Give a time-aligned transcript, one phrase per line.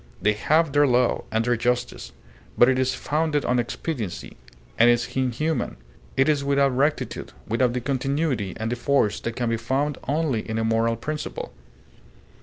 [0.19, 2.11] They have their law, and their justice.
[2.57, 4.35] But it is founded on expediency,
[4.79, 5.77] and is inhuman;
[6.17, 10.41] it is without rectitude, without the continuity and the force that can be found only
[10.49, 11.53] in a moral principle.